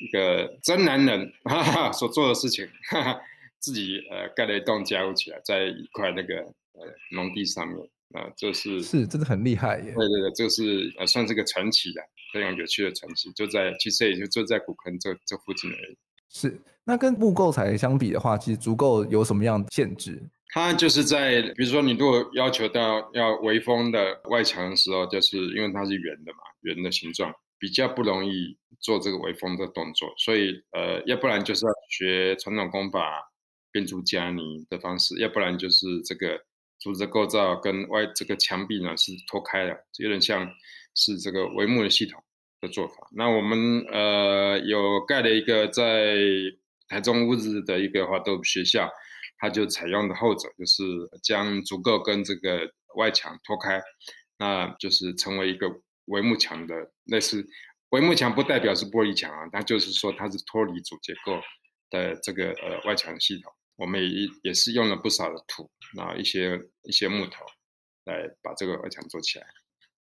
[0.00, 3.20] 一个真男人哈哈所做的事情，哈哈
[3.60, 6.36] 自己呃盖了一栋家屋起来，在一块那个
[6.72, 7.78] 呃农地上面，
[8.12, 12.00] 啊、这，就是是真的很厉害耶，对对对，就是呃算是个传奇的，
[12.32, 15.96] 非常有趣的传奇，就在其实也就就在古坑这这附近而已。
[16.28, 20.20] 是，那跟木构材相比的话，其实竹构有什么样的限制？
[20.48, 33.22] 它就是在，比如说你如果要求到要围风的外墙的时候，就是因为它是圆的嘛，圆的形状比较不容易做这个围风的动作，所以呃，要不然就是要学传统工法
[33.70, 36.40] 变出加泥的方式，要不然就是这个
[36.80, 40.48] 竹子的构造跟外这个墙壁呢是脱开的，有点像
[40.96, 42.20] 是这个帷幕的系统
[42.60, 42.94] 的做法。
[43.12, 46.16] 那我们呃有盖了一个在
[46.88, 48.90] 台中乌日的一个华德福学校。
[49.38, 50.82] 它就采用的后者，就是
[51.22, 53.82] 将竹构跟这个外墙脱开，
[54.38, 55.68] 那就是成为一个
[56.06, 57.46] 帷幕墙的类似
[57.90, 61.38] 帷幕墙，不代表是玻璃墙啊，它就是说它是脱离主结构
[61.90, 63.52] 的这个呃外墙系统。
[63.76, 67.44] 我们也也是用了不少的土，然后一些一些木头
[68.06, 69.46] 来把这个外墙做起来。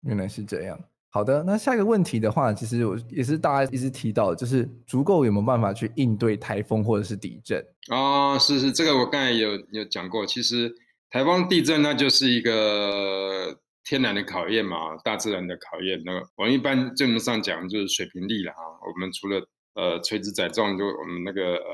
[0.03, 0.79] 原来是这样。
[1.09, 7.63] 好的，那下一个问题的话，其实我也是大家一直提到，就是足够有没有办法去应对台风或者是地震？
[7.91, 10.25] 哦，是是，这个我刚才有有讲过。
[10.25, 10.73] 其实
[11.11, 16.01] 台风、地震那就是一个天然的考验嘛，大自然的考验。
[16.03, 18.63] 那我们一般正面上讲就是水平力了哈。
[18.91, 21.69] 我们除了呃垂直载重，就我们那个呃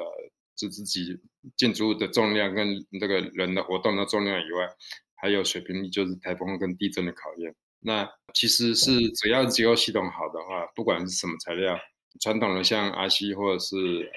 [0.58, 1.18] 就自己
[1.56, 2.68] 建筑物的重量跟
[3.00, 4.67] 这个人的活动的重量以外，
[5.15, 7.56] 还有水平力，就是台风跟地震的考验。
[7.82, 11.77] 那其实是只要结构系统好的话，不管是什么材料，
[12.19, 13.75] 传统的像阿西或者是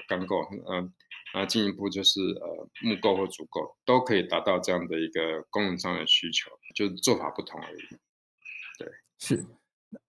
[0.08, 0.92] 钢构，嗯，
[1.34, 7.82] 那进一步就是呃木构或竹构，都可以达到这样的一个功能上的需求，就是做法不同而已。
[8.78, 8.88] 对，
[9.18, 9.44] 是。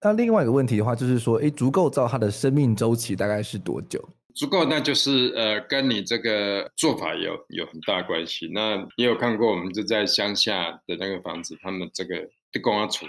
[0.01, 4.01] 那另外一个问题的话，就是说，诶，竹构造它的生命周期大概是多久？
[4.33, 8.49] 竹构那就是呃跟你这个做法有有很大关系。
[8.51, 13.05] 那也有看过，我们就在乡下的那个房子，他们这个地工啊处。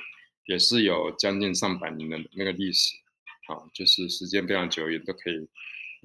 [0.46, 2.96] 也是有将近上百年的那个历史，
[3.46, 5.48] 啊，就是时间非常久远，都可以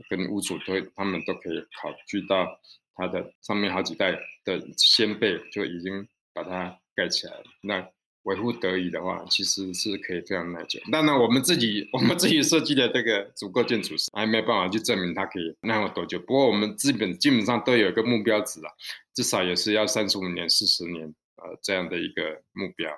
[0.10, 2.60] 跟屋主都他们都可以考据到
[2.96, 4.12] 它的上面好几代
[4.44, 7.44] 的先辈就已经把它盖起来了。
[7.62, 7.88] 那
[8.24, 10.80] 维护得宜的话，其实是可以非常耐久。
[10.92, 16.20] 当然，我们自己我们自己设计的这个主构建筑师还没办法去证明它可以耐多久。
[16.20, 18.70] 不过我们基本基本上都有一个目标值了，
[19.14, 22.92] 至少也是要三十五年、四十年呃这样的一个目标。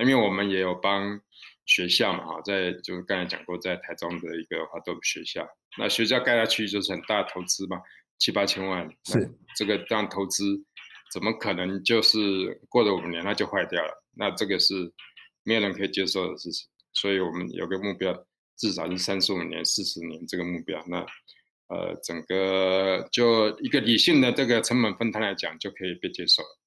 [0.00, 1.20] 因为我们也有帮
[1.66, 5.46] 学校嘛哈，在就是刚才讲过，在台中的一个华德福学校，
[5.78, 7.80] 那学校盖下去就是很大的投资嘛，
[8.18, 10.44] 七八千万，是这个这样投资。
[11.12, 12.18] 怎么可能就是
[12.68, 14.04] 过了五年它就坏掉了？
[14.16, 14.74] 那这个是
[15.42, 16.68] 没有人可以接受的事情。
[16.92, 18.12] 所以我们有个目标，
[18.56, 20.84] 至少是三十五年、四十年这个目标。
[20.86, 21.04] 那
[21.66, 26.59] 呃，整个就一个理性的这个成本分摊来讲，就可以被接受了。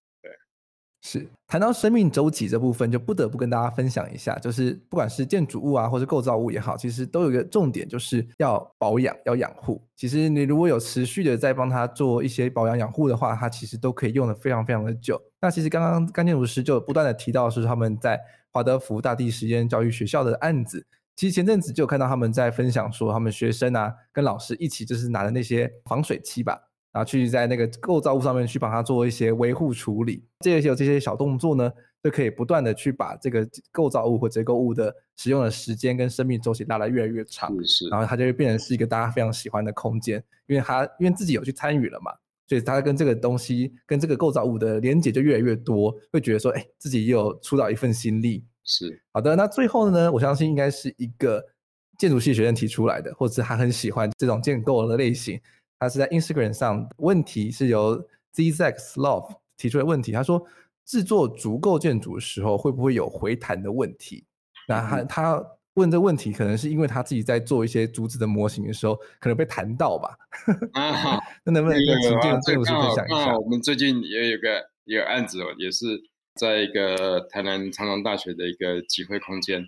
[1.05, 9.81] 是谈到生命周期这部分，就不得不跟大家分享一下，就是不管是建筑物啊，或是构造物也好，其实都有一个重点，就是要保养、要养护。
[9.97, 15.21] 其实你如果有持续的在帮他做一些保养养护的话，它其实都可以用的非常非常的久。
[15.41, 18.19] 那其实刚刚甘建筑师就不断的提到，是他们在
[18.51, 20.85] 华德福大地实验教育学校的案子。
[21.17, 26.59] 其实前阵子就有看到他们在分享说，他们学生啊跟老师一起就是拿的那些防水漆吧。
[26.93, 31.71] 然后去在那个构造物上面去帮它做一些维护处理，这些有这些小动作呢，
[32.03, 42.11] 就可以不断的去把这个构造物或结构物的使用的时间跟生命周期拉得越来越长，是，然后它就会变成是一个大家非常喜欢的空间，因为它因为自己有去参与了嘛，
[42.47, 48.45] 所以它跟这个东西跟这个构造物的连接就越来越多，会觉得说，哎，自己也有出到一份心力。
[48.63, 51.43] 是，好的，那最后呢，我相信应该是一个
[51.97, 55.41] 建筑系学生提出来的，或者他很喜欢这种建构的类型。
[55.83, 58.01] 他是在 Instagram 上，问题是由
[58.35, 60.13] Love 提出的问题。
[60.13, 60.41] 他说，
[60.85, 64.23] 制作足够建筑的时候会不会有回弹的问题？
[64.69, 70.15] 那他他问这问题，可能是因为他自己在做一些竹子的模型的时候，可能被弹到吧？
[70.71, 73.37] 啊，好， 那能不能跟请建筑师分享一下？
[73.37, 75.85] 我们最近也有个一个案子哦，也是
[76.39, 79.65] 在一个台南长隆大学的一个集会空间。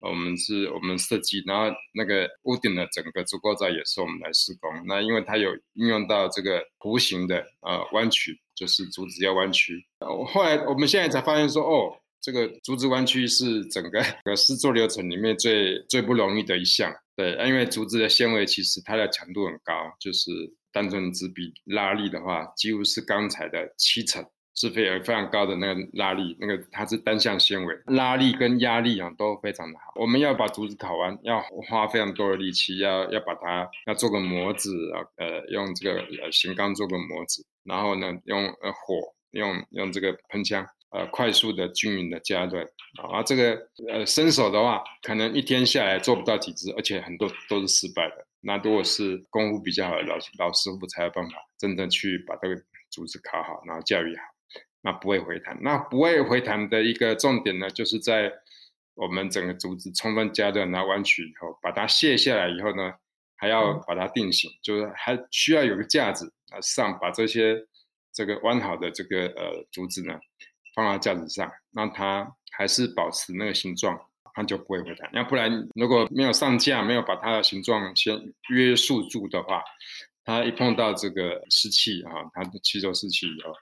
[0.00, 4.70] 我们是我们设计，然后那个屋顶的整个主构造也是我们来施工。
[4.86, 9.84] 那因为它有应用到这个弧形的呃弯曲，就是竹子要弯曲。
[10.00, 16.94] 我后来我们现在才发现说，哦，这个竹子弯曲是整个个施作流程里面最最不容易的一项。
[17.16, 20.30] 对，因为竹子的纤维其实它的强度很高，就是
[20.72, 24.24] 单纯纸比拉力的话，几乎是钢材的七成。
[24.58, 29.92] 是非常非常高的那个拉力，那个它是单向纤维，拉力跟压力啊都非常的好。
[29.94, 42.62] 我们要把竹子烤完，要花非常多的力气，要要把它要做个模子啊，呃，用这个呃型钢做个模子，然后呢用呃火用用这个喷枪呃快速的均匀的加热
[43.12, 43.56] 啊，这个
[43.88, 48.26] 呃伸手的话，可能一天下来做不到几只，而且很多都是失败的。
[48.40, 52.56] 那如果是功夫比较好的老老师傅才有办法真正去把这个
[52.90, 54.22] 竹子烤好，然后教育好。
[54.80, 58.32] 那不会回弹，那不会回弹的一个重点呢，就是在
[58.94, 62.92] 我们整个竹子充分加热，然后弯曲以后，把它卸下来以后呢，
[63.36, 67.56] 还要把它定型，就是还需要有个架子啊上，把这些
[68.12, 70.18] 这个弯好的这个呃竹子呢
[70.74, 73.98] 放到架子上，让它还是保持那个形状，
[74.34, 75.10] 它就不会回弹。
[75.12, 78.16] 要不然如果没有上架，没有把它的形状先
[78.50, 79.62] 约束住的话，
[80.24, 83.52] 它一碰到这个湿气啊，它的吸收湿气以后。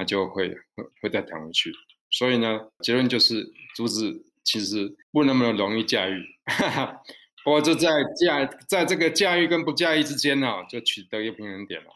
[0.00, 1.70] 它就会会会再弹回去，
[2.10, 3.46] 所以呢，结论就是
[3.76, 7.02] 竹子其实不那么容易驾驭，哈哈。
[7.44, 11.90] 不过就在驾在这个驾驭跟不驾驭之间呢、啊，就取得一个平衡点了。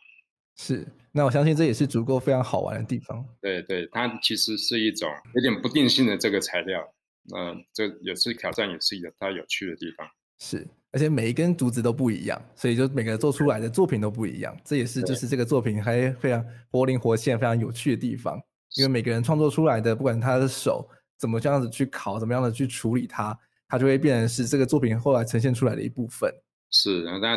[0.55, 3.25] 是，那我相信这也是足够非常好玩的地方。
[3.41, 6.87] 对对，它其实是一种有点不定性的这个材料，
[7.31, 10.07] 那这也是挑战，也是有它有趣的地方。
[10.39, 10.69] 是。
[10.95, 14.57] 而且每一根竹子都不一样，所以就每个做出来的作品都不一样。
[14.65, 18.41] 这也是就是这个作品还非常活灵活现、非常有趣的地方。
[18.77, 20.89] 因为每个人创作出来的，不管他的手
[21.19, 23.37] 怎么这样子去烤，怎么样的去处理它，
[23.67, 26.33] 它就会变成是这个作品后来呈现出来的一部分。
[26.71, 27.37] 是，那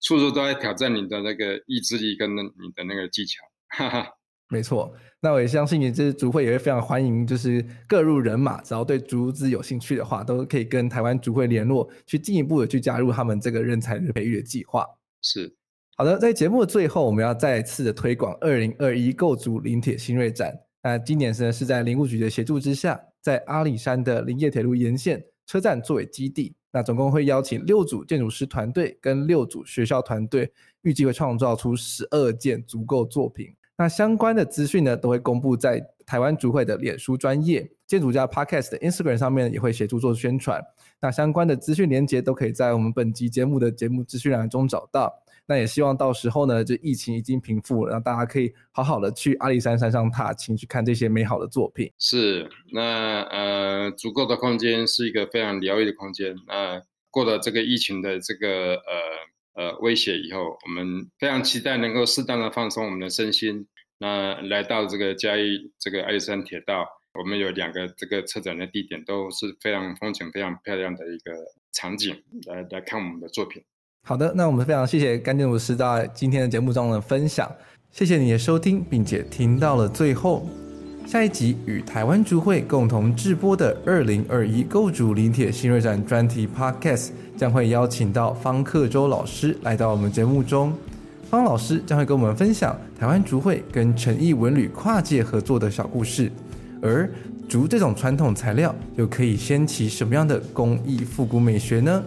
[0.00, 3.44] 处处都在挑战你的那个意志力跟你的那个技巧。
[3.68, 4.17] 哈哈。
[4.50, 4.90] 没错，
[5.20, 14.86] 那我也相信你这竹会也会非常欢迎，就是各路人马，只要对竹子有兴趣的话，都可以跟台湾竹会联络，去进一步的去加入他们这个人才的培育的计划。
[15.20, 15.54] 是，
[15.98, 20.58] 好的，在节目的最后，我们要再次的推广二零二一构筑林铁新锐展。
[20.82, 30.50] 那今年呢是在林务局的协助之下，在阿里山的林业铁路沿线车站作为基地，那总共会邀请六组建筑师团队跟六组学校团队，
[30.82, 33.52] 预计会创造出十二件足够作品。
[33.78, 40.60] 那相关的资讯呢，都会公布在台湾竹会的脸书专业建筑家 Podcast 的 Instagram 上面，也会协助做宣传。
[41.00, 45.22] 那相关的资讯连接都可以在我们本集节目的节目资讯栏中找到。
[45.46, 51.90] 那也希望到时候呢，就疫情已经平复了，让大家可以好好的去阿里山山上踏青，去看这些美好的作品。
[51.98, 56.34] 是，那呃，足够的空间是一个非常疗愈的空间。
[56.48, 58.92] 那过了这个疫情的这个呃
[59.58, 63.66] 呃威胁以后，我们非常期待能够适当的放松我们的身心。
[63.98, 66.86] 那来到这个嘉义这个阿里山铁道，
[67.18, 71.32] 我们有两个这个车展的地点，都是非常风景非常漂亮的一个
[71.72, 73.60] 场景，来来看我们的作品。
[74.06, 77.50] 好的，那我们非常谢谢甘建筑师在今天的节目中的分享，
[77.90, 80.46] 谢谢你的收听，并且听到了最后。
[81.08, 90.70] 下一集与台湾竹会共同制播的二零二一构筑林铁新锐展专题 Podcast 将会邀请到方克洲老师来到我们节目中。
[91.30, 96.30] 方老师将会跟我们分享台湾竹会跟诚毅文旅跨界合作的小故事，
[96.82, 97.08] 而
[97.48, 102.04] 竹这种传统材料又可以掀起什么样的工艺复古美学呢？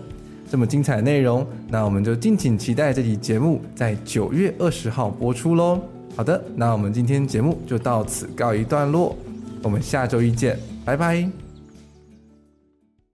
[0.48, 5.82] 这么精彩的内容，那我们就敬请期待这期节目在九月二十号播出喽。
[6.16, 9.16] 好的，那我们今天节目就到此告一段落，
[9.64, 11.41] 我们下周一见，拜拜。